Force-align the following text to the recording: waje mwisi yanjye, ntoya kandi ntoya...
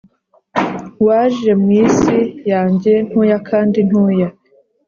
waje 1.05 1.51
mwisi 1.61 2.17
yanjye, 2.51 2.93
ntoya 3.07 3.37
kandi 3.49 3.79
ntoya... 3.87 4.29